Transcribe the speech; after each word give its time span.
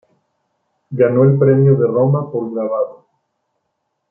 Ganó 0.89 1.25
el 1.25 1.37
Premio 1.37 1.75
de 1.75 1.85
Roma 1.85 2.31
por 2.31 2.51
grabado. 2.51 3.05